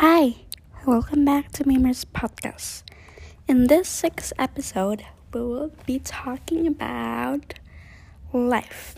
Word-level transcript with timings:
Hi, 0.00 0.34
welcome 0.84 1.24
back 1.24 1.52
to 1.52 1.64
Mimers 1.64 2.04
Podcast. 2.04 2.82
In 3.48 3.66
this 3.66 3.88
sixth 3.88 4.30
episode, 4.38 5.06
we 5.32 5.40
will 5.40 5.72
be 5.86 5.98
talking 5.98 6.66
about 6.66 7.54
life. 8.30 8.94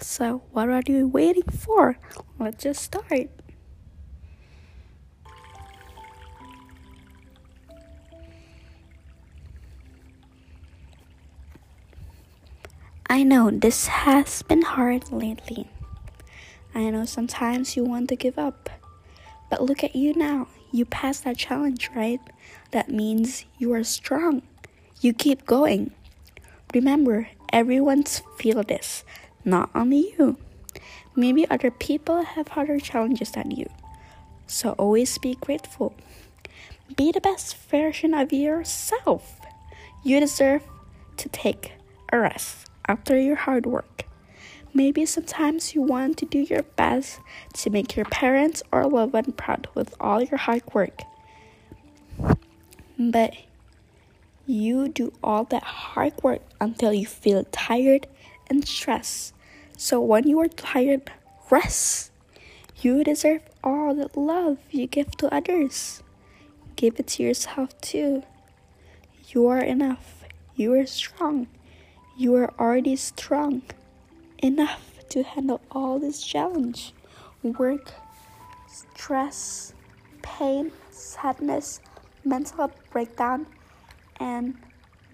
So, 0.00 0.42
what 0.50 0.68
are 0.68 0.82
you 0.84 1.06
waiting 1.06 1.44
for? 1.44 1.96
Let's 2.40 2.64
just 2.64 2.82
start. 2.82 3.30
I 13.08 13.22
know 13.22 13.52
this 13.52 13.86
has 13.86 14.42
been 14.42 14.62
hard 14.62 15.12
lately. 15.12 15.70
I 16.74 16.90
know 16.90 17.04
sometimes 17.04 17.76
you 17.76 17.84
want 17.84 18.08
to 18.08 18.16
give 18.16 18.36
up. 18.36 18.79
But 19.50 19.62
look 19.62 19.84
at 19.84 19.96
you 19.96 20.14
now. 20.14 20.46
You 20.72 20.84
passed 20.84 21.24
that 21.24 21.36
challenge, 21.36 21.90
right? 21.94 22.20
That 22.70 22.88
means 22.88 23.44
you 23.58 23.74
are 23.74 23.84
strong. 23.84 24.42
You 25.00 25.12
keep 25.12 25.44
going. 25.44 25.90
Remember, 26.72 27.28
everyone's 27.52 28.22
feel 28.38 28.62
this, 28.62 29.04
not 29.44 29.70
only 29.74 30.14
you. 30.16 30.36
Maybe 31.16 31.50
other 31.50 31.72
people 31.72 32.22
have 32.22 32.48
harder 32.48 32.78
challenges 32.78 33.32
than 33.32 33.50
you. 33.50 33.68
So 34.46 34.72
always 34.78 35.18
be 35.18 35.34
grateful. 35.34 35.94
Be 36.96 37.10
the 37.10 37.20
best 37.20 37.56
version 37.56 38.14
of 38.14 38.32
yourself. 38.32 39.40
You 40.04 40.20
deserve 40.20 40.62
to 41.16 41.28
take 41.28 41.72
a 42.12 42.18
rest 42.18 42.70
after 42.86 43.18
your 43.18 43.36
hard 43.36 43.66
work. 43.66 44.06
Maybe 44.72 45.04
sometimes 45.04 45.74
you 45.74 45.82
want 45.82 46.16
to 46.18 46.26
do 46.26 46.38
your 46.38 46.62
best 46.62 47.20
to 47.54 47.70
make 47.70 47.96
your 47.96 48.04
parents 48.06 48.62
or 48.70 48.86
loved 48.86 49.12
one 49.12 49.32
proud 49.32 49.66
with 49.74 49.94
all 49.98 50.22
your 50.22 50.38
hard 50.38 50.62
work. 50.72 51.02
But 52.96 53.34
you 54.46 54.88
do 54.88 55.12
all 55.24 55.44
that 55.44 55.64
hard 55.64 56.12
work 56.22 56.42
until 56.60 56.92
you 56.92 57.06
feel 57.06 57.44
tired 57.50 58.06
and 58.48 58.66
stressed. 58.66 59.34
So 59.76 60.00
when 60.00 60.28
you 60.28 60.38
are 60.40 60.48
tired, 60.48 61.10
rest. 61.50 62.12
You 62.80 63.02
deserve 63.02 63.42
all 63.64 63.94
the 63.94 64.08
love 64.18 64.58
you 64.70 64.86
give 64.86 65.10
to 65.18 65.34
others. 65.34 66.02
Give 66.76 66.98
it 66.98 67.08
to 67.08 67.22
yourself 67.22 67.78
too. 67.80 68.22
You 69.28 69.48
are 69.48 69.60
enough. 69.60 70.24
You 70.54 70.74
are 70.74 70.86
strong. 70.86 71.48
You 72.16 72.34
are 72.36 72.52
already 72.58 72.96
strong 72.96 73.62
enough 74.42 74.90
to 75.10 75.22
handle 75.22 75.60
all 75.70 75.98
this 75.98 76.22
challenge 76.22 76.92
work, 77.42 77.92
stress, 78.68 79.72
pain, 80.22 80.72
sadness, 80.90 81.80
mental 82.24 82.70
breakdown, 82.90 83.46
and 84.18 84.54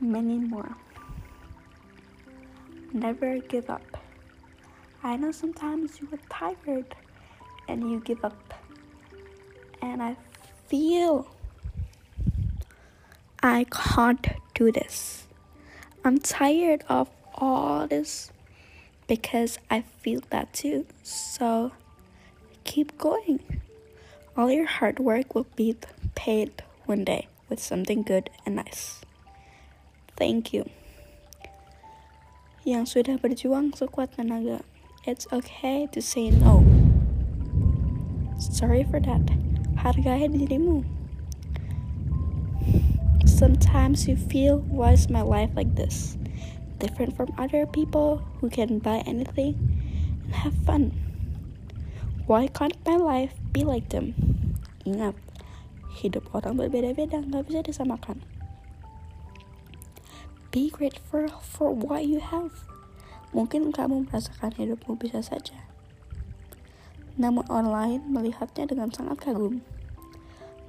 many 0.01 0.39
more. 0.39 0.77
Never 2.93 3.39
give 3.39 3.71
up. 3.71 3.83
I 5.03 5.17
know 5.17 5.31
sometimes 5.31 6.01
you 6.01 6.09
are 6.13 6.19
tired 6.29 6.95
and 7.69 7.91
you 7.91 8.01
give 8.01 8.25
up, 8.25 8.55
and 9.83 10.03
I 10.03 10.17
feel 10.67 11.29
I 13.43 13.67
can't 13.71 14.27
do 14.55 14.73
this. 14.73 15.29
I'm 16.05 16.19
tired 16.19 16.85
of 16.89 17.11
all 17.35 17.87
this 17.87 18.31
because 19.07 19.59
I 19.71 19.83
feel 20.03 20.23
that 20.31 20.53
too. 20.53 20.87
So 21.03 21.73
keep 22.65 22.99
going. 22.99 23.41
All 24.37 24.51
your 24.51 24.67
hard 24.67 24.99
work 24.99 25.35
will 25.35 25.47
be 25.57 25.77
paid 26.15 26.63
one 26.85 27.05
day 27.05 27.29
with 27.49 27.61
something 27.61 28.03
good 28.03 28.31
and 28.45 28.57
nice. 28.57 29.01
Thank 30.17 30.53
you. 30.53 30.69
Yang 32.67 32.99
sudah 32.99 33.17
berjuang 33.23 33.73
sekuat 33.79 34.19
tenaga, 34.19 34.67
it's 35.07 35.31
okay 35.31 35.87
to 35.95 36.03
say 36.03 36.35
no. 36.35 36.67
Sorry 38.37 38.83
for 38.83 38.99
that. 39.01 39.23
Hargai 39.81 40.27
dirimu. 40.29 40.83
Sometimes 43.25 44.09
you 44.09 44.17
feel, 44.17 44.65
why 44.67 44.93
is 44.93 45.09
my 45.09 45.23
life 45.23 45.53
like 45.55 45.77
this? 45.77 46.19
Different 46.79 47.17
from 47.17 47.33
other 47.41 47.65
people 47.65 48.21
who 48.41 48.49
can 48.49 48.79
buy 48.79 49.03
anything 49.09 49.57
and 50.25 50.35
have 50.35 50.57
fun. 50.65 50.93
Why 52.27 52.51
can't 52.51 52.77
my 52.85 52.99
life 52.99 53.35
be 53.55 53.63
like 53.63 53.95
them? 53.95 54.15
Ingat, 54.83 55.15
hidup 56.03 56.27
orang 56.35 56.59
berbeda-beda, 56.59 57.23
nggak 57.23 57.47
bisa 57.47 57.61
disamakan. 57.63 58.23
Be 60.51 60.73
grateful 60.73 61.29
for 61.43 61.71
what 61.71 62.09
you 62.09 62.19
have. 62.19 62.53
Mungkin 63.37 63.71
kamu 63.75 64.09
merasakan 64.09 64.57
hidupmu 64.57 64.97
bisa 64.97 65.21
saja. 65.21 65.67
Namun 67.17 67.45
orang 67.49 67.71
lain 67.73 68.01
melihatnya 68.13 68.69
dengan 68.69 68.93
sangat 68.93 69.21
kagum. 69.21 69.65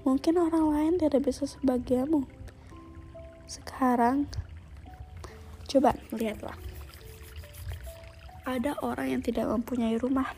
Mungkin 0.08 0.40
orang 0.40 0.72
lain 0.72 0.94
tidak 1.00 1.28
bisa 1.28 1.44
sebagianmu. 1.44 2.24
Sekarang, 3.48 4.28
Coba 5.68 5.92
lihatlah. 6.16 6.56
Ada 8.48 8.80
orang 8.80 9.20
yang 9.20 9.22
tidak 9.22 9.52
mempunyai 9.52 10.00
rumah, 10.00 10.32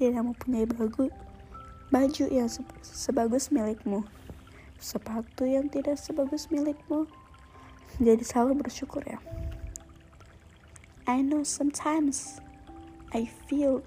tidak 0.00 0.24
mempunyai 0.24 0.64
baju, 0.64 1.12
baju 1.92 2.24
yang 2.32 2.48
se 2.48 2.64
sebagus 2.80 3.52
milikmu, 3.52 4.08
sepatu 4.80 5.44
yang 5.44 5.68
tidak 5.68 6.00
sebagus 6.00 6.48
milikmu. 6.48 7.04
Jadi 8.00 8.24
selalu 8.24 8.64
bersyukur 8.64 9.04
ya. 9.04 9.20
I 11.04 11.20
know 11.20 11.44
sometimes 11.44 12.40
I 13.12 13.28
feel 13.28 13.84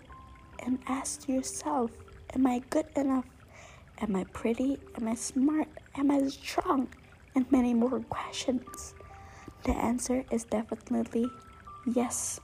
and 0.61 0.77
ask 0.85 1.25
yourself, 1.25 1.89
am 2.37 2.45
I 2.45 2.61
good 2.69 2.85
enough? 2.93 3.25
Am 3.97 4.13
I 4.13 4.29
pretty? 4.29 4.77
Am 4.93 5.09
I 5.09 5.17
smart? 5.17 5.67
Am 5.97 6.13
I 6.13 6.21
strong? 6.29 6.93
And 7.33 7.49
many 7.49 7.73
more 7.73 7.99
questions. 8.13 8.96
The 9.63 9.71
answer 9.71 10.25
is 10.31 10.43
definitely 10.45 11.29
yes. 11.85 12.39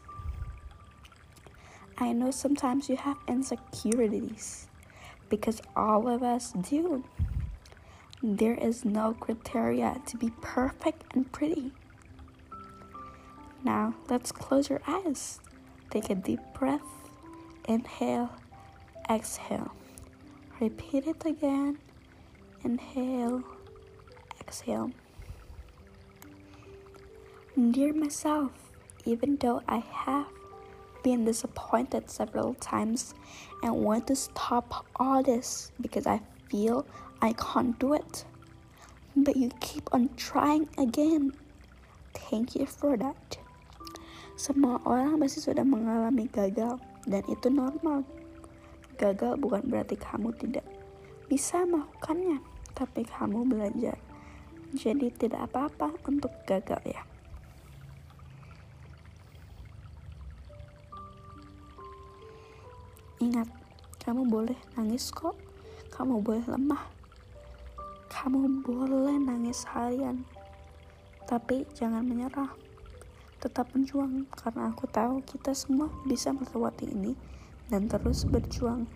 I 1.97 2.11
know 2.11 2.31
sometimes 2.31 2.89
you 2.89 2.97
have 2.97 3.17
insecurities 3.27 4.67
because 5.29 5.61
all 5.75 6.07
of 6.07 6.23
us 6.23 6.51
do. 6.51 7.03
There 8.21 8.55
is 8.55 8.85
no 8.85 9.13
criteria 9.13 10.01
to 10.07 10.17
be 10.17 10.31
perfect 10.41 11.03
and 11.13 11.31
pretty. 11.31 11.71
Now, 13.63 13.95
let's 14.09 14.31
close 14.31 14.69
your 14.69 14.81
eyes. 14.87 15.39
Take 15.89 16.09
a 16.09 16.15
deep 16.15 16.39
breath. 16.53 16.81
Inhale, 17.67 18.29
exhale. 19.09 19.73
Repeat 20.59 21.07
it 21.07 21.25
again. 21.25 21.77
Inhale, 22.63 23.43
exhale. 24.39 24.91
Dear 27.53 27.93
myself, 27.93 28.49
even 29.05 29.37
though 29.37 29.61
I 29.69 29.77
have 29.77 30.25
been 31.05 31.21
disappointed 31.21 32.09
several 32.09 32.57
times 32.57 33.13
and 33.61 33.77
want 33.77 34.09
to 34.09 34.17
stop 34.17 34.89
all 34.97 35.21
this 35.21 35.69
because 35.77 36.09
I 36.09 36.17
feel 36.49 36.81
I 37.21 37.37
can't 37.37 37.77
do 37.77 37.93
it, 37.93 38.25
but 39.13 39.37
you 39.37 39.53
keep 39.61 39.85
on 39.93 40.09
trying 40.17 40.65
again. 40.81 41.37
Thank 42.17 42.57
you 42.57 42.65
for 42.65 42.97
that. 42.97 43.37
Semua 44.33 44.81
orang 44.89 45.21
pasti 45.21 45.45
sudah 45.45 45.61
mengalami 45.61 46.25
gagal 46.33 46.81
dan 47.05 47.21
itu 47.29 47.53
normal. 47.53 48.01
Gagal 48.97 49.37
bukan 49.37 49.61
berarti 49.69 49.93
kamu 49.93 50.33
tidak 50.41 50.65
bisa 51.29 51.61
melakukannya, 51.69 52.41
tapi 52.73 53.05
kamu 53.05 53.45
belajar. 53.45 54.01
Jadi 54.73 55.13
tidak 55.13 55.53
apa-apa 55.53 55.93
untuk 56.09 56.33
gagal 56.49 56.81
ya. 56.89 57.12
Ingat, 63.23 63.47
kamu 64.03 64.27
boleh 64.27 64.59
nangis 64.75 65.07
kok. 65.07 65.31
Kamu 65.95 66.19
boleh 66.19 66.43
lemah. 66.43 66.91
Kamu 68.11 68.67
boleh 68.67 69.15
nangis 69.15 69.63
harian. 69.71 70.27
Tapi 71.23 71.63
jangan 71.71 72.03
menyerah. 72.03 72.51
Tetap 73.39 73.71
berjuang 73.71 74.27
karena 74.27 74.75
aku 74.75 74.91
tahu 74.91 75.23
kita 75.23 75.55
semua 75.55 75.87
bisa 76.03 76.35
melewati 76.35 76.91
ini 76.91 77.15
dan 77.71 77.87
terus 77.87 78.27
berjuang. 78.27 78.91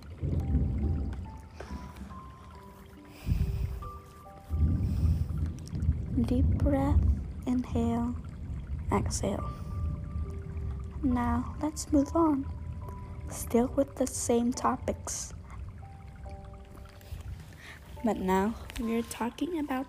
Deep 6.20 6.44
breath, 6.60 7.00
inhale, 7.48 8.12
exhale. 8.92 9.48
Now 11.00 11.56
let's 11.64 11.88
move 11.96 12.12
on 12.12 12.57
still 13.30 13.72
with 13.76 13.96
the 13.96 14.08
same 14.08 14.54
topics. 14.54 15.34
But 18.04 18.18
now 18.18 18.56
we're 18.80 19.04
talking 19.04 19.60
about 19.60 19.88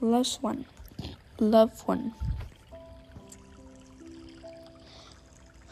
loved 0.00 0.38
one. 0.40 0.64
Loved 1.38 1.84
one. 1.86 2.14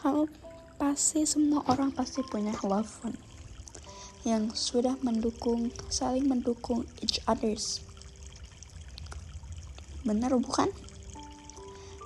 Kamu 0.03 0.29
pasti 0.77 1.25
semua 1.25 1.65
orang 1.67 1.89
pasti 1.91 2.21
punya 2.21 2.53
loved 2.61 3.01
one 3.01 3.17
yang 4.27 4.51
sudah 4.51 4.99
mendukung, 4.99 5.71
saling 5.87 6.27
mendukung 6.27 6.83
each 6.99 7.23
others. 7.25 7.79
Benar 10.03 10.35
bukan? 10.39 10.67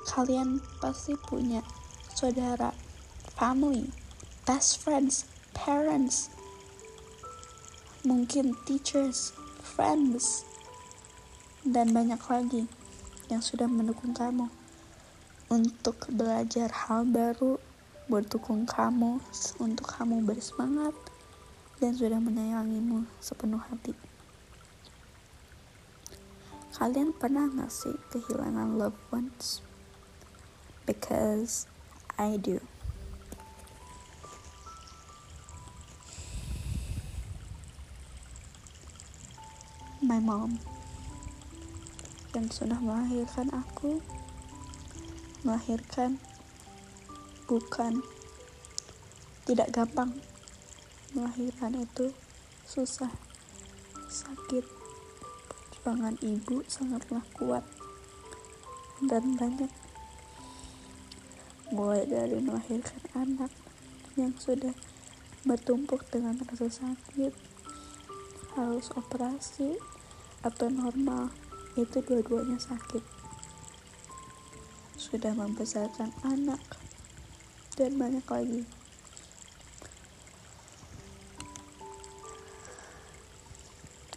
Kalian 0.05 0.61
pasti 0.77 1.17
punya 1.17 1.65
saudara, 2.13 2.73
family, 3.33 3.89
best 4.51 4.83
friends, 4.83 5.23
parents, 5.55 6.27
mungkin 8.03 8.51
teachers, 8.67 9.31
friends, 9.63 10.43
dan 11.63 11.95
banyak 11.95 12.19
lagi 12.27 12.67
yang 13.31 13.39
sudah 13.39 13.63
mendukung 13.71 14.11
kamu 14.11 14.51
untuk 15.47 16.03
belajar 16.11 16.67
hal 16.67 17.07
baru, 17.07 17.63
mendukung 18.11 18.67
kamu 18.67 19.23
untuk 19.63 19.87
kamu 19.87 20.19
bersemangat, 20.27 20.99
dan 21.79 21.95
sudah 21.95 22.19
menyayangimu 22.19 23.07
sepenuh 23.23 23.63
hati. 23.71 23.95
Kalian 26.75 27.15
pernah 27.15 27.47
gak 27.55 27.71
sih 27.71 27.95
kehilangan 28.11 28.75
loved 28.75 28.99
ones? 29.15 29.63
Because 30.83 31.71
I 32.19 32.35
do. 32.35 32.59
My 40.11 40.19
mom. 40.19 40.59
Yang 42.35 42.59
sudah 42.59 42.75
melahirkan 42.83 43.47
aku. 43.55 44.03
Melahirkan 45.47 46.19
bukan 47.47 48.03
tidak 49.47 49.71
gampang 49.71 50.11
melahirkan 51.15 51.79
itu. 51.79 52.11
Susah 52.67 53.07
sakit 54.11 54.67
perjuangan 55.71 56.19
ibu 56.19 56.59
sangatlah 56.67 57.23
kuat. 57.31 57.63
Dan 58.99 59.39
banyak 59.39 59.71
mulai 61.71 62.03
dari 62.03 62.35
melahirkan 62.43 62.99
anak 63.15 63.51
yang 64.19 64.35
sudah 64.35 64.75
bertumpuk 65.47 66.03
dengan 66.11 66.35
rasa 66.51 66.67
sakit 66.67 67.31
harus 68.55 68.91
operasi 68.99 69.79
atau 70.41 70.67
normal 70.69 71.29
itu 71.77 72.01
dua-duanya 72.03 72.57
sakit. 72.57 73.03
Sudah 74.97 75.33
membesarkan 75.33 76.11
anak. 76.25 76.61
Dan 77.77 77.95
banyak 77.97 78.27
lagi. 78.27 78.61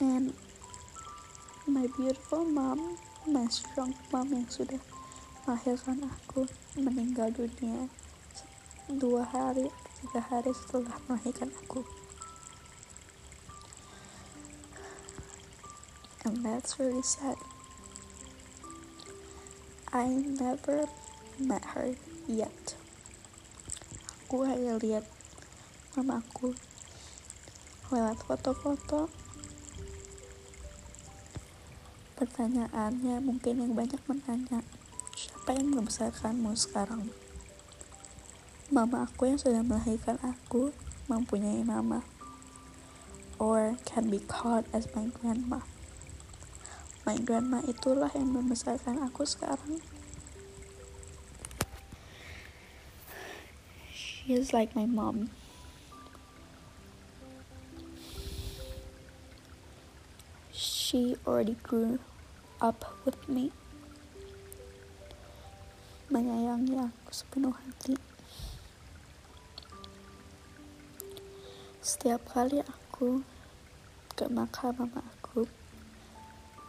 And 0.02 0.34
my 1.64 1.88
beautiful 1.96 2.44
mom 2.44 2.98
my 3.24 3.48
strong 3.48 3.96
mom 4.12 4.28
yang 4.28 4.44
sudah 4.52 4.76
melahirkan 5.48 6.04
aku 6.04 6.44
meninggal 6.76 7.32
dunia 7.32 7.88
dua 9.00 9.24
hari 9.24 9.72
tiga 10.04 10.20
hari 10.28 10.52
setelah 10.52 10.92
melahirkan 11.08 11.48
aku 11.64 11.80
and 16.24 16.40
that's 16.40 16.80
really 16.80 17.04
sad. 17.04 17.36
I 19.92 20.08
never 20.08 20.88
met 21.38 21.76
her 21.76 21.94
yet. 22.26 22.74
Aku 24.24 24.48
hanya 24.48 24.80
lihat 24.80 25.04
mamaku. 25.94 26.56
Lewat 27.92 28.18
foto-foto. 28.24 29.12
Pertanyaannya 32.16 33.20
mungkin 33.20 33.60
yang 33.60 33.72
banyak 33.76 34.00
menanya 34.08 34.64
siapa 35.12 35.60
yang 35.60 35.76
membesarkanmu 35.76 36.56
sekarang? 36.56 37.12
Mama 38.72 39.04
aku 39.04 39.28
yang 39.28 39.38
sudah 39.38 39.60
melahirkan 39.60 40.16
aku 40.24 40.72
mempunyai 41.04 41.60
nama 41.60 42.00
or 43.36 43.76
can 43.84 44.08
be 44.08 44.18
called 44.24 44.64
as 44.72 44.88
my 44.96 45.04
grandma 45.20 45.60
my 47.04 47.20
grandma 47.20 47.60
itulah 47.68 48.08
yang 48.16 48.32
membesarkan 48.32 49.04
aku 49.04 49.28
sekarang. 49.28 49.84
She 53.92 54.32
is 54.32 54.56
like 54.56 54.72
my 54.72 54.88
mom. 54.88 55.28
She 60.48 61.20
already 61.28 61.60
grew 61.60 62.00
up 62.56 62.88
with 63.04 63.20
me. 63.28 63.52
Menyayangi 66.08 66.80
aku 66.80 67.10
sepenuh 67.12 67.52
hati. 67.52 68.00
Setiap 71.84 72.24
kali 72.32 72.64
aku 72.64 73.20
ke 74.16 74.24
makam 74.32 74.72
mama 74.80 75.04
aku 75.04 75.44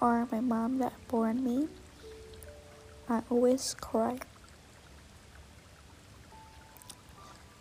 or 0.02 0.28
my 0.32 0.42
mom 0.42 0.80
that 0.80 0.94
born 1.08 1.44
me. 1.44 1.68
I 3.10 3.22
always 3.30 3.76
cry. 3.80 4.18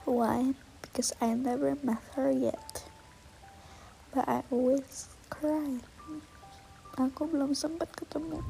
Why? 0.04 0.54
Because 0.82 1.12
I 1.20 1.34
never 1.34 1.76
met 1.82 2.00
her 2.16 2.30
yet. 2.30 2.84
But 4.14 4.28
I 4.28 4.42
always 4.50 5.08
cry. 5.28 5.80
Aku 6.96 7.26
belum 7.28 7.52
sempat 7.52 7.92
ketemu. 7.92 8.40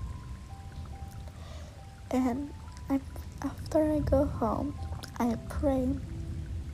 And 2.14 2.54
I, 2.86 3.00
after 3.42 3.80
I 3.80 3.98
go 4.04 4.28
home 4.28 4.76
I 5.18 5.38
pray. 5.46 5.86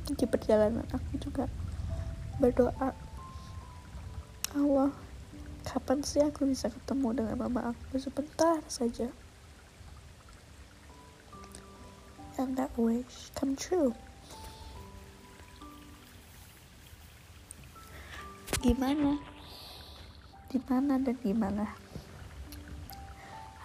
Di 0.09 0.25
perjalanan 0.25 0.89
aku 0.97 1.21
juga. 1.21 1.45
Berdoa. 2.41 2.97
Allah 4.57 4.91
kapan 5.67 6.01
sih 6.05 6.23
aku 6.25 6.49
bisa 6.49 6.69
ketemu 6.69 7.23
dengan 7.23 7.37
mama 7.37 7.75
aku? 7.75 8.01
Sebentar 8.01 8.61
saja. 8.71 9.09
And 12.41 12.57
that 12.57 12.73
wish 12.79 13.33
come 13.37 13.57
true. 13.57 13.93
Gimana? 18.61 19.21
Di 20.49 20.59
mana 20.67 20.99
dan 20.99 21.17
gimana 21.21 21.91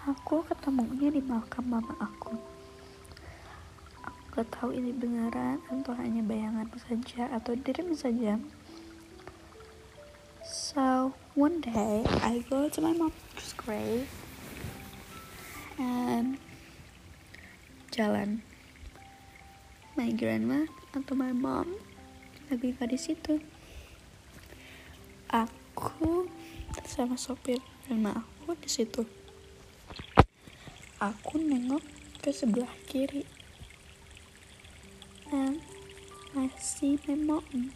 aku 0.06 0.46
ketemunya 0.46 1.10
di 1.10 1.18
makam 1.18 1.66
mama 1.66 1.98
aku. 1.98 2.38
Aku 4.06 4.38
gak 4.38 4.46
tahu 4.54 4.70
ini 4.70 4.94
beneran 4.94 5.58
atau 5.66 5.98
hanya 5.98 6.22
bayangan 6.22 6.70
saja 6.78 7.26
atau 7.34 7.58
dream 7.58 7.90
saja 7.90 8.38
so 10.76 11.10
one 11.32 11.64
day. 11.64 12.04
I 12.20 12.44
go 12.52 12.68
to 12.68 12.80
my 12.84 12.92
mom's 12.92 13.56
grave 13.56 14.04
and 15.80 16.36
jalan. 17.88 18.44
My 19.96 20.12
grandma 20.12 20.68
atau 20.92 21.16
my 21.16 21.32
mom 21.32 21.80
lagi 22.52 22.76
di 22.76 22.98
situ. 23.00 23.40
Aku 25.32 26.28
sama 26.84 27.16
sopir 27.16 27.64
dan 27.88 28.12
aku 28.12 28.52
di 28.60 28.68
situ. 28.68 29.08
Aku 31.00 31.40
nengok 31.40 31.80
ke 32.20 32.36
sebelah 32.36 32.76
kiri. 32.84 33.24
And 35.32 35.64
I 36.36 36.52
see 36.60 37.00
my 37.08 37.16
mom 37.16 37.72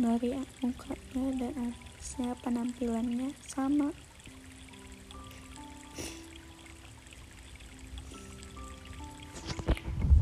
dari 0.00 0.32
mukanya 0.64 1.24
dan 1.36 1.52
alisnya 1.60 2.32
penampilannya 2.40 3.36
sama. 3.44 3.92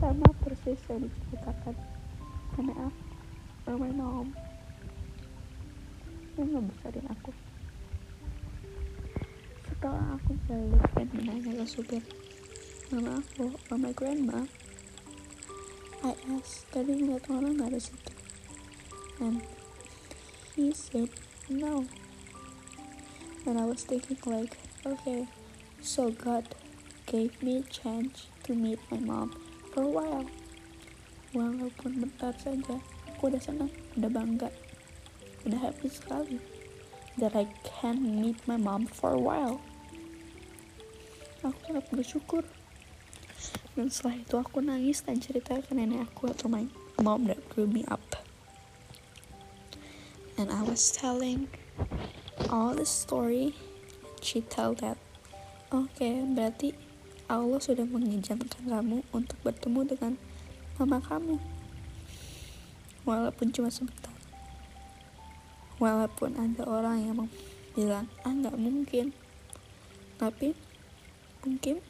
Sama 0.03 0.29
persis 0.43 0.83
yang 0.91 1.07
diceritakan 1.07 1.75
nenek 2.59 2.79
aku 2.91 3.73
my 3.79 3.93
mom 3.95 4.35
yang 6.35 6.49
ngebesarin 6.59 7.07
aku. 7.15 7.31
Setelah 9.63 10.19
aku 10.19 10.33
balik 10.51 10.87
dan 10.99 11.09
menanya 11.15 11.63
ke 11.63 11.67
supir 11.71 12.03
mama 12.91 13.23
aku 13.23 13.55
or 13.71 13.79
my 13.79 13.95
grandma. 13.95 14.43
I 16.03 16.15
asked 16.35 16.67
tadi 16.75 16.99
ngeliat 16.99 17.31
orang 17.31 17.55
nggak 17.59 17.71
ada 17.75 17.79
situ. 17.79 18.13
And 19.19 19.58
he 20.59 20.75
said 20.75 21.09
no. 21.49 21.87
And 23.47 23.61
I 23.61 23.65
was 23.65 23.87
thinking 23.87 24.19
like 24.27 24.59
okay 24.83 25.31
so 25.81 26.11
God 26.11 26.51
gave 27.07 27.41
me 27.41 27.63
a 27.63 27.67
chance 27.71 28.27
to 28.43 28.59
meet 28.59 28.83
my 28.91 28.99
mom 28.99 29.39
for 29.71 29.87
a 29.87 29.93
while. 29.95 30.27
Walaupun 31.31 32.03
bentar 32.03 32.35
saja 32.43 32.83
aku 33.07 33.31
udah 33.31 33.39
senang 33.39 33.71
udah 33.95 34.11
bangga 34.11 34.51
udah 35.47 35.63
happy 35.63 35.87
sekali 35.87 36.43
that 37.23 37.39
I 37.39 37.47
can 37.63 38.19
meet 38.19 38.43
my 38.51 38.59
mom 38.59 38.91
for 38.91 39.15
a 39.15 39.23
while. 39.23 39.63
Aku 41.47 41.55
sangat 41.71 41.87
bersyukur. 41.95 42.43
Dan 43.79 43.95
setelah 43.95 44.19
itu 44.19 44.35
aku 44.35 44.59
nangis 44.59 45.07
dan 45.07 45.23
cerita 45.23 45.55
ke 45.63 45.71
nenek 45.71 46.11
aku 46.11 46.35
atau 46.35 46.51
my 46.51 46.67
mom 46.99 47.31
that 47.31 47.39
grew 47.55 47.71
me 47.71 47.87
up 47.87 48.03
and 50.39 50.55
I 50.55 50.63
was 50.63 50.95
telling 50.95 51.51
all 52.49 52.73
the 52.73 52.87
story 52.87 53.59
she 54.23 54.41
tell 54.41 54.73
that 54.79 54.95
oke 55.75 55.91
okay, 55.99 56.23
berarti 56.23 56.79
Allah 57.29 57.61
sudah 57.61 57.85
mengizinkan 57.85 58.41
kamu 58.65 59.05
untuk 59.13 59.37
bertemu 59.45 59.85
dengan 59.85 60.13
mama 60.81 60.97
kamu. 60.97 61.37
Walaupun 63.05 63.53
cuma 63.53 63.69
sebentar. 63.69 64.17
Walaupun 65.77 66.41
ada 66.41 66.65
orang 66.65 67.05
yang 67.05 67.29
bilang 67.77 68.09
ah 68.25 68.33
nggak 68.33 68.57
mungkin. 68.57 69.13
Tapi 70.17 70.57
mungkin 71.45 71.85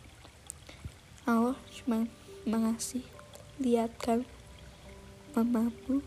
Allah 1.23 1.55
cuma 1.71 2.11
mengasih 2.43 3.07
lihatkan 3.63 4.27
mamamu 5.39 6.03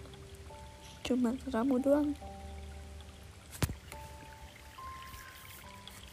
cuma 1.11 1.35
kamu 1.51 1.75
doang 1.83 2.09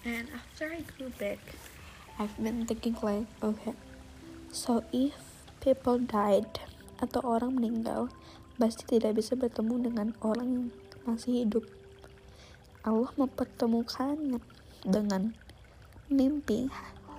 and 0.02 0.26
after 0.34 0.74
I 0.74 0.82
grew 0.82 1.14
big 1.22 1.38
I've 2.18 2.34
been 2.34 2.66
thinking 2.66 2.98
like 2.98 3.30
okay 3.38 3.78
so 4.50 4.82
if 4.90 5.14
people 5.62 6.02
died 6.02 6.50
atau 6.98 7.22
orang 7.22 7.54
meninggal 7.54 8.10
pasti 8.58 8.98
tidak 8.98 9.22
bisa 9.22 9.38
bertemu 9.38 9.90
dengan 9.90 10.08
orang 10.18 10.48
yang 10.50 10.66
masih 11.06 11.46
hidup. 11.46 11.64
Allah 12.82 13.10
mempertemukannya 13.14 14.42
dengan 14.82 15.34
mimpi 16.10 16.66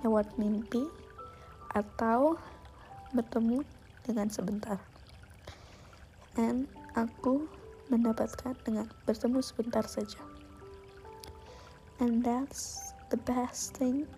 lewat 0.04 0.36
mimpi 0.36 0.84
atau 1.72 2.36
bertemu 3.16 3.64
dengan 4.04 4.28
sebentar. 4.28 4.78
Dan 6.36 6.68
aku 6.92 7.48
mendapatkan 7.90 8.54
dengan 8.62 8.86
bertemu 9.04 9.42
sebentar 9.42 9.84
saja. 9.84 10.22
And 11.98 12.24
that's 12.24 12.94
the 13.12 13.18
best 13.28 13.76
thing 13.76 14.08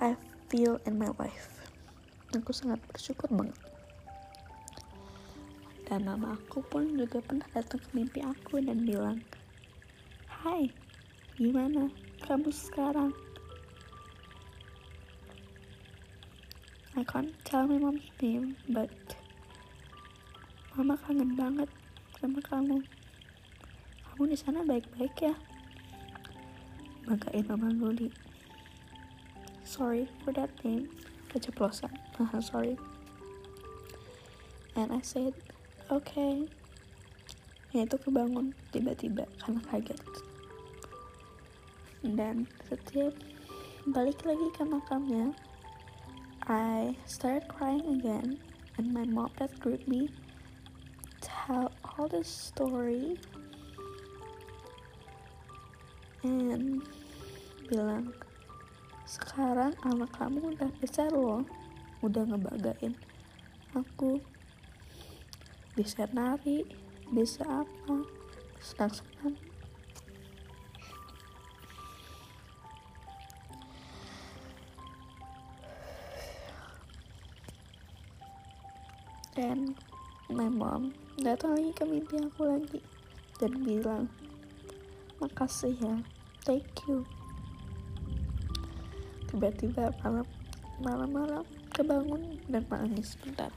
I 0.00 0.16
feel 0.48 0.80
in 0.86 0.96
my 0.96 1.12
life. 1.20 1.68
Aku 2.32 2.54
sangat 2.54 2.80
bersyukur 2.88 3.28
banget 3.34 3.58
dan 5.88 6.04
mama 6.04 6.36
aku 6.36 6.60
pun 6.68 6.84
juga 7.00 7.24
pernah 7.24 7.48
datang 7.56 7.80
ke 7.80 7.88
mimpi 7.96 8.20
aku 8.20 8.60
dan 8.60 8.84
bilang 8.84 9.24
Hai, 10.28 10.68
gimana 11.40 11.88
kamu 12.28 12.52
sekarang? 12.52 13.10
I 16.92 17.02
can't 17.08 17.32
tell 17.48 17.64
my 17.64 17.80
mom's 17.80 18.04
name, 18.20 18.54
but 18.68 18.92
Mama 20.78 20.94
kangen 21.02 21.34
banget 21.34 21.66
sama 22.18 22.42
kamu. 22.42 22.82
Kamu 24.04 24.22
di 24.26 24.36
sana 24.36 24.66
baik-baik 24.66 25.14
ya? 25.22 25.34
Bagain 27.06 27.46
Mama 27.46 27.70
Luli. 27.72 28.10
Sorry 29.62 30.10
for 30.26 30.34
that 30.34 30.50
name. 30.66 30.90
Keceplosan. 31.30 31.94
sorry. 32.42 32.74
And 34.74 34.90
I 34.90 35.02
said, 35.02 35.34
okay. 35.88 36.46
ya 37.68 37.84
itu 37.84 38.00
kebangun 38.00 38.56
tiba-tiba 38.72 39.28
karena 39.44 39.60
kaget 39.68 40.00
dan 42.16 42.48
setiap 42.64 43.12
balik 43.92 44.24
lagi 44.24 44.48
ke 44.56 44.64
makamnya 44.64 45.36
I 46.48 46.96
started 47.04 47.44
crying 47.52 47.84
again 48.00 48.40
and 48.80 48.88
my 48.88 49.04
mom 49.04 49.28
that 49.36 49.52
greet 49.60 49.84
me 49.84 50.08
tell 51.20 51.68
all 51.98 52.06
the 52.06 52.22
story. 52.22 53.18
And 56.22 56.86
bilang 57.66 58.14
sekarang 59.02 59.74
anak 59.82 60.14
kamu 60.14 60.54
udah 60.54 60.70
besar 60.78 61.10
loh. 61.10 61.42
Udah 62.06 62.22
ngebagain 62.22 62.94
aku. 63.74 64.22
Bisa 65.74 66.06
nari 66.14 66.62
bisa 67.10 67.42
apa. 67.66 68.06
Senang-senang. 68.62 69.34
Dan 79.38 79.70
my 80.28 80.44
mom 80.44 80.92
datang 81.16 81.56
lagi 81.56 81.72
ke 81.72 81.88
mimpi 81.88 82.20
aku 82.20 82.44
lagi 82.44 82.80
dan 83.40 83.52
bilang 83.64 84.12
makasih 85.24 85.72
ya 85.80 85.96
thank 86.44 86.68
you. 86.84 87.00
Tiba-tiba 89.28 89.88
malam 90.04 90.28
malam-malam 90.80 91.44
kebangun 91.72 92.40
dan 92.48 92.64
menangis 92.68 93.16
sebentar. 93.16 93.52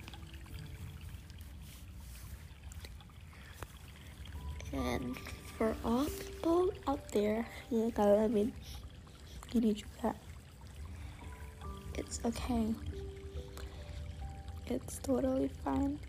And 4.72 5.20
for 5.60 5.75
all 5.84 6.08
people 6.08 6.72
out 6.88 7.04
there 7.12 7.44
yang 7.68 7.92
ngalamin 7.92 8.56
gini 9.51 9.75
juga 9.75 10.16
it's 12.00 12.24
okay. 12.24 12.72
It's 14.72 15.04
totally 15.04 15.51
fine 15.68 16.00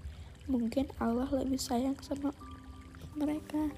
mungkin 0.50 0.90
Allah 0.98 1.30
lebih 1.30 1.58
sayang 1.58 1.98
sama 2.02 2.34
mereka. 3.14 3.70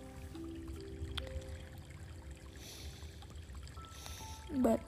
But 4.55 4.79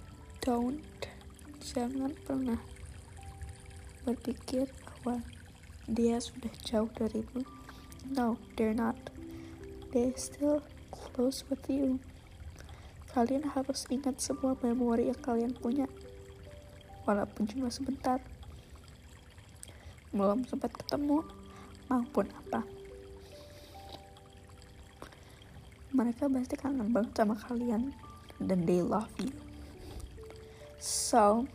don't 0.40 0.80
jangan 1.59 2.14
pernah 2.23 2.62
berpikir 4.06 4.71
bahwa 4.87 5.21
dia 5.90 6.23
sudah 6.23 6.54
jauh 6.62 6.90
darimu. 6.95 7.42
No 8.06 8.38
they're 8.54 8.76
not. 8.76 8.95
They 9.90 10.14
still 10.14 10.62
close 10.95 11.42
with 11.50 11.66
you. 11.66 11.99
Kalian 13.11 13.49
harus 13.56 13.88
ingat 13.88 14.21
semua 14.21 14.52
memori 14.61 15.09
yang 15.09 15.16
kalian 15.25 15.56
punya, 15.56 15.88
walaupun 17.09 17.49
cuma 17.49 17.73
sebentar. 17.73 18.21
Belum 20.12 20.45
sempat 20.45 20.76
ketemu, 20.76 21.25
maupun 21.87 22.26
apa. 22.33 22.62
Mereka 25.97 26.28
pasti 26.28 26.55
kangen 26.59 26.93
banget 26.93 27.16
sama 27.16 27.38
kalian, 27.38 27.97
dan 28.43 28.69
they 28.69 28.85
love 28.85 29.11
you. 29.23 29.33
So, 30.76 31.49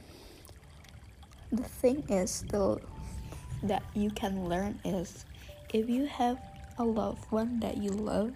the 1.52 1.68
thing 1.68 2.08
is 2.10 2.32
still 2.32 2.82
that 3.62 3.84
you 3.94 4.10
can 4.10 4.50
learn 4.50 4.82
is 4.82 5.28
if 5.70 5.86
you 5.86 6.10
have 6.10 6.42
a 6.80 6.84
loved 6.84 7.30
one 7.30 7.62
that 7.62 7.78
you 7.78 7.94
love 7.94 8.34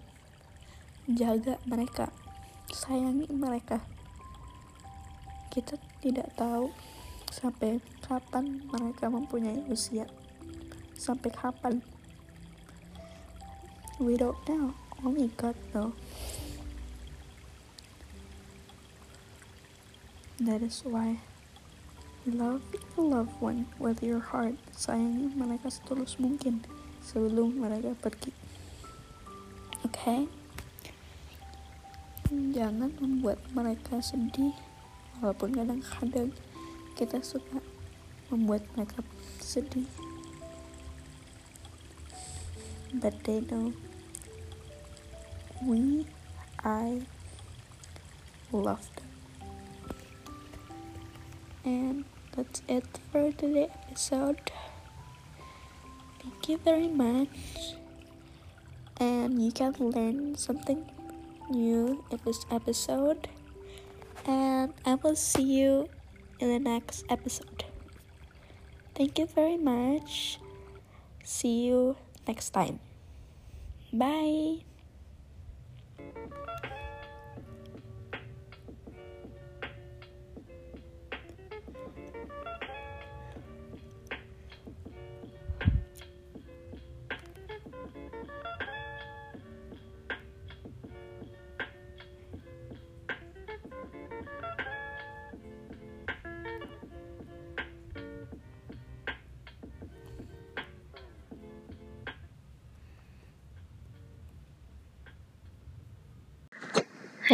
jaga 1.10 1.58
mereka 1.66 2.14
sayangi 2.70 3.26
mereka 3.30 3.82
kita 5.50 5.80
tidak 6.04 6.30
tahu 6.38 6.70
sampai 7.32 7.80
kapan 8.04 8.62
mereka 8.70 9.10
mempunyai 9.10 9.66
usia 9.72 10.06
sampai 10.96 11.30
kapan 11.32 11.84
we 14.02 14.18
don't 14.18 14.40
know 14.48 14.74
only 15.04 15.30
God 15.36 15.56
know 15.72 15.92
that 20.42 20.64
is 20.64 20.82
why 20.88 21.20
love 22.26 22.66
your 22.98 23.06
loved 23.06 23.38
one 23.38 23.70
with 23.78 24.02
your 24.02 24.24
heart 24.24 24.58
sayangi 24.74 25.30
mereka 25.38 25.70
setulus 25.70 26.18
mungkin 26.18 26.66
sebelum 27.06 27.62
mereka 27.62 27.94
pergi. 28.02 28.34
Oke, 29.86 29.94
okay? 29.94 30.22
jangan 32.34 32.90
membuat 32.98 33.38
mereka 33.54 34.02
sedih, 34.02 34.58
walaupun 35.22 35.54
kadang-kadang 35.54 36.34
kita 36.98 37.22
suka 37.22 37.62
membuat 38.34 38.66
mereka 38.74 39.06
sedih. 39.38 39.86
That 43.02 43.24
they 43.24 43.42
know 43.42 43.74
we, 45.62 46.06
I, 46.64 47.02
love 48.52 48.90
them. 48.96 49.06
And 51.64 52.06
that's 52.36 52.62
it 52.68 52.86
for 53.12 53.32
today's 53.32 53.70
episode. 53.90 54.52
Thank 56.22 56.50
you 56.50 56.58
very 56.58 56.88
much. 56.88 57.76
And 59.00 59.42
you 59.42 59.52
can 59.52 59.74
learn 59.80 60.36
something 60.36 60.86
new 61.50 62.04
in 62.12 62.20
this 62.26 62.46
episode. 62.52 63.28
And 64.26 64.74
I 64.86 64.96
will 64.96 65.16
see 65.16 65.44
you 65.44 65.90
in 66.40 66.50
the 66.50 66.60
next 66.60 67.06
episode. 67.10 67.66
Thank 68.94 69.20
you 69.20 69.26
very 69.26 69.58
much. 69.58 70.40
See 71.24 71.66
you 71.68 71.98
next 72.28 72.52
time. 72.52 72.85
Bye. 73.98 74.66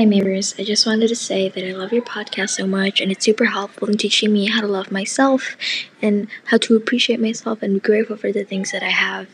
Hi. 0.02 0.08
I 0.08 0.64
just 0.64 0.88
wanted 0.88 1.10
to 1.10 1.16
say 1.16 1.48
that 1.48 1.64
I 1.64 1.74
love 1.74 1.94
your 1.94 2.02
podcast 2.02 2.50
so 2.50 2.66
much, 2.66 3.00
and 3.00 3.12
it's 3.12 3.24
super 3.24 3.46
helpful 3.46 3.88
in 3.88 3.98
teaching 3.98 4.34
me 4.34 4.48
how 4.48 4.60
to 4.60 4.66
love 4.66 4.92
myself 4.92 5.56
and 6.02 6.28
how 6.46 6.58
to 6.58 6.76
appreciate 6.76 7.20
myself 7.20 7.62
and 7.62 7.76
be 7.76 7.80
grateful 7.82 8.18
for 8.18 8.32
the 8.32 8.44
things 8.44 8.72
that 8.72 8.82
I 8.82 8.90
have. 8.90 9.28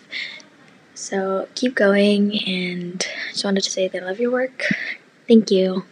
So 0.93 1.47
keep 1.55 1.73
going, 1.73 2.37
and 2.45 2.99
just 3.31 3.45
wanted 3.45 3.63
to 3.63 3.71
say 3.71 3.87
that 3.87 4.03
I 4.03 4.05
love 4.07 4.19
your 4.19 4.29
work. 4.29 4.65
Thank 5.25 5.51
you. 5.51 5.85